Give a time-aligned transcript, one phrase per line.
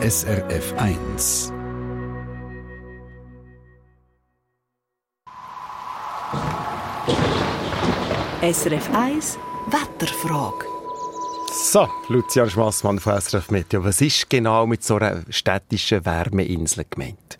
[0.00, 1.52] SRF 1.
[8.40, 10.66] SRF 1 Wetterfrage.
[11.50, 13.82] So, Lucian Schmassmann von SRF Meteo.
[13.82, 17.38] Was ist genau mit so einer städtischen Wärmeinsel gemeint?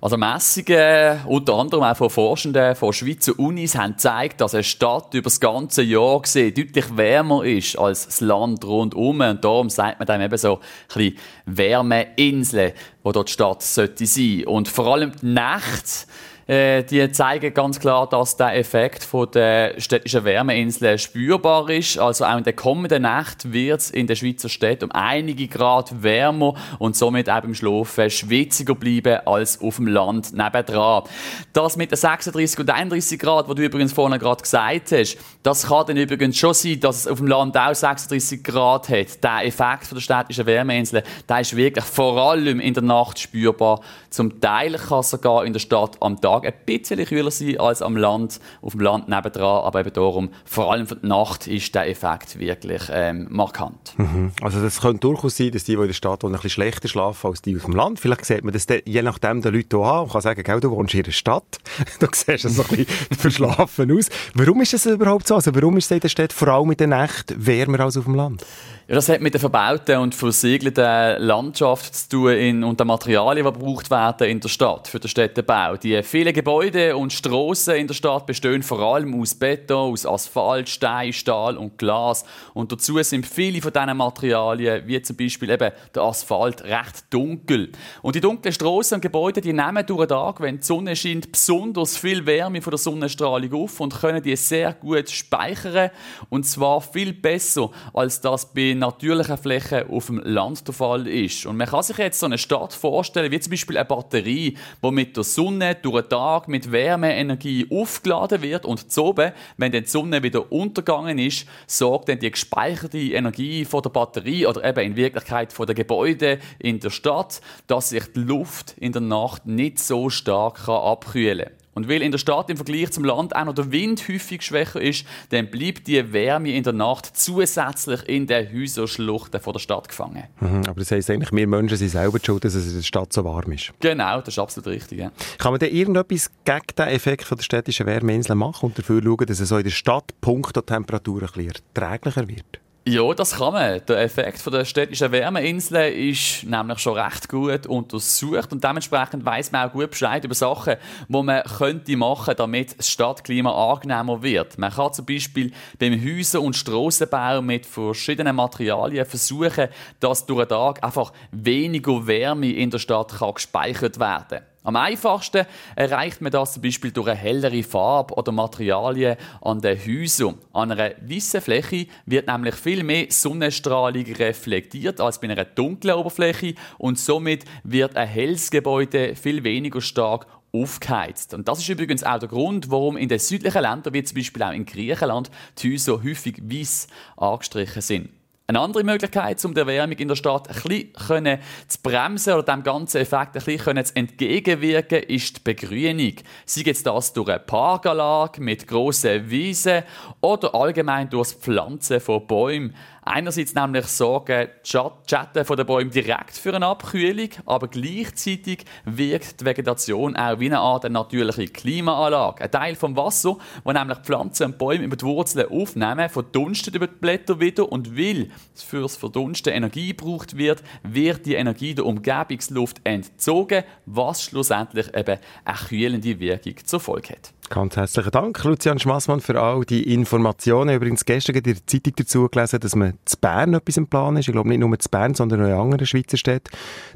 [0.00, 5.14] Also Messungen, unter anderem auch von Forschenden von Schweizer Unis, haben gezeigt, dass eine Stadt
[5.14, 9.20] über das ganze Jahr gesehen deutlich wärmer ist als das Land rundum.
[9.20, 14.06] Und darum sagt man dann eben so ein bisschen Wärmeinseln, wo dort die Stadt sollte
[14.06, 14.44] sein.
[14.46, 16.06] Und vor allem die Nacht
[16.46, 21.98] äh, die zeigen ganz klar, dass der Effekt von der städtischen Wärmeinseln spürbar ist.
[21.98, 26.02] Also auch in der kommenden Nacht wird es in der Schweizer Stadt um einige Grad
[26.02, 31.04] wärmer und somit auch im Schlafen schwitziger bleiben als auf dem Land nebendran.
[31.52, 35.66] Das mit den 36 und 31 Grad, was du übrigens vorhin gerade gesagt hast, das
[35.68, 39.22] kann dann übrigens schon sein, dass es auf dem Land auch 36 Grad hat.
[39.22, 43.80] Der Effekt von der städtischen Wärmeinseln, der ist wirklich vor allem in der Nacht spürbar.
[44.10, 47.82] Zum Teil kann sogar in der Stadt am Tag Tag ein bisschen kühler sein als
[47.82, 51.74] am Land, auf dem Land nebendran, aber eben darum, vor allem für die Nacht ist
[51.74, 53.94] der Effekt wirklich ähm, markant.
[53.96, 54.32] Mhm.
[54.42, 56.88] Also das könnte durchaus sein, dass die, die in der Stadt wohnen, ein bisschen schlechter
[56.88, 58.00] schlafen als die auf dem Land.
[58.00, 60.94] Vielleicht sieht man das je nachdem den Leuten auch an und kann sagen, du wohnst
[60.94, 61.58] in einer Stadt,
[62.00, 62.86] du siehst es ein bisschen
[63.18, 64.08] verschlafen aus.
[64.34, 65.36] Warum ist das überhaupt so?
[65.36, 68.04] Also warum ist es in der Stadt vor allem in der Nacht wärmer als auf
[68.04, 68.44] dem Land?
[68.86, 73.46] Ja, das hat mit der verbauten und versiegelten Landschaft zu tun in, und den Materialien,
[73.46, 75.78] die gebraucht werden in der Stadt für den Städtebau.
[75.78, 80.68] Die vielen Gebäude und Strassen in der Stadt bestehen vor allem aus Beton, aus Asphalt,
[80.68, 82.26] Stein, Stahl und Glas.
[82.52, 87.72] Und dazu sind viele von diesen Materialien, wie zum Beispiel eben der Asphalt, recht dunkel.
[88.02, 91.32] Und die dunklen Strassen und Gebäude, die nehmen durch den Tag, wenn die Sonne scheint,
[91.32, 95.88] besonders viel Wärme von der Sonnenstrahlung auf und können die sehr gut speichern.
[96.28, 101.46] Und zwar viel besser, als das bei natürlichen Flächen auf dem Land der Fall ist.
[101.46, 104.90] Und man kann sich jetzt so eine Stadt vorstellen, wie zum Beispiel eine Batterie, die
[104.90, 109.84] mit der Sonne durch den Tag mit Wärmeenergie aufgeladen wird und zu oben, wenn die
[109.84, 114.96] Sonne wieder untergegangen ist, sorgt dann die gespeicherte Energie von der Batterie oder eben in
[114.96, 119.78] Wirklichkeit von den Gebäuden in der Stadt, dass sich die Luft in der Nacht nicht
[119.78, 121.63] so stark abkühlen kann.
[121.74, 124.80] Und weil in der Stadt im Vergleich zum Land auch noch der Wind häufig schwächer
[124.80, 129.88] ist, dann bleibt die Wärme in der Nacht zusätzlich in den Häuserschluchten von der Stadt
[129.88, 130.24] gefangen.
[130.40, 133.12] Mhm, aber das heisst eigentlich, wir Menschen sind selber schuld, dass es in der Stadt
[133.12, 133.72] so warm ist.
[133.80, 134.98] Genau, das ist absolut richtig.
[134.98, 135.12] Ja.
[135.38, 139.26] Kann man denn irgendetwas gegen den Effekt von der städtischen Wärmeinsel machen und dafür schauen,
[139.26, 142.63] dass es so in der Stadt Punkt Temperatur ein bisschen erträglicher wird?
[142.86, 143.80] Ja, das kann man.
[143.88, 149.52] Der Effekt von der städtischen Wärmeinsel ist nämlich schon recht gut untersucht und dementsprechend weiß
[149.52, 150.76] man auch gut Bescheid über Sachen,
[151.08, 154.58] die man könnte machen, damit das Stadtklima angenehmer wird.
[154.58, 159.68] Man kann zum Beispiel beim Häuser- und Strassenbau mit verschiedenen Materialien versuchen,
[159.98, 164.53] dass durch den Tag einfach weniger Wärme in der Stadt kann gespeichert werden kann.
[164.66, 165.44] Am einfachsten
[165.76, 170.38] erreicht man das zum Beispiel durch eine hellere Farbe oder Materialien an den Häusern.
[170.54, 176.54] An einer weißen Fläche wird nämlich viel mehr Sonnenstrahlung reflektiert als bei einer dunklen Oberfläche
[176.78, 181.34] und somit wird ein helles Gebäude viel weniger stark aufgeheizt.
[181.34, 184.42] Und das ist übrigens auch der Grund, warum in den südlichen Ländern, wie zum Beispiel
[184.44, 186.86] auch in Griechenland, die Häuser häufig weiß
[187.18, 188.08] angestrichen sind.
[188.46, 192.62] Eine andere Möglichkeit, um der Erwärmung in der Stadt ein bisschen zu bremsen oder dem
[192.62, 196.12] ganzen Effekt ein bisschen zu entgegenwirken, ist die Begrünung.
[196.44, 199.84] Sei jetzt das durch eine Parkanlage mit grossen Wiesen
[200.20, 202.74] oder allgemein durch das Pflanzen von Bäumen.
[203.06, 209.44] Einerseits nämlich sorgen die Schatten der Bäume direkt für eine Abkühlung, aber gleichzeitig wirkt die
[209.44, 212.44] Vegetation auch wie eine Art natürliche Klimaanlage.
[212.44, 216.86] Ein Teil vom Wasser, wo nämlich Pflanzen und Bäume über die Wurzeln aufnehmen, verdunstet über
[216.86, 222.80] die Blätter wieder und weil fürs Verdunsten Energie gebraucht wird, wird die Energie der Umgebungsluft
[222.84, 227.32] entzogen, was schlussendlich eben eine kühlende Wirkung zur Folge hat.
[227.50, 230.74] Ganz herzlichen Dank, Lucian Schmassmann, für all die Informationen.
[230.74, 234.28] Übrigens gestern in der Zeitung dazu gelesen, dass man zu Bern etwas im Plan ist.
[234.28, 236.50] Ich glaube nicht nur zu Bern, sondern auch in anderen Schweizer Städten,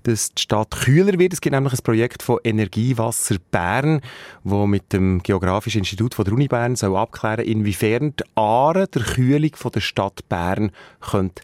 [0.05, 1.35] dass die Stadt kühler wird.
[1.35, 4.01] Es gibt nämlich ein Projekt von Energiewasser Bern,
[4.43, 9.03] wo mit dem Geografischen Institut von der Uni Bern soll abklären, inwiefern die Aare der
[9.03, 10.73] Kühlung von der Stadt Bern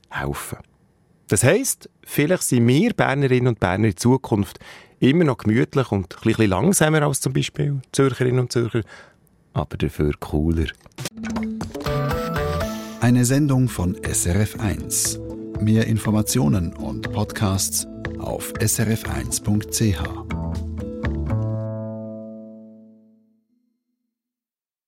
[0.08, 0.58] helfen.
[1.29, 4.58] Das heisst, vielleicht sind wir Bernerinnen und Berner in Zukunft
[5.11, 8.83] immer noch gemütlich und ein bisschen langsamer als zum Beispiel Zürcherinnen und Zürcher,
[9.53, 10.67] aber dafür cooler.
[13.01, 15.21] Eine Sendung von SRF1.
[15.61, 17.87] Mehr Informationen und Podcasts
[18.19, 20.33] auf srf1.ch.